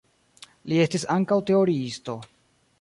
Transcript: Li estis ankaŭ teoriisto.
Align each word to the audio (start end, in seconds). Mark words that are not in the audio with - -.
Li 0.71 0.79
estis 0.85 1.05
ankaŭ 1.17 1.39
teoriisto. 1.53 2.19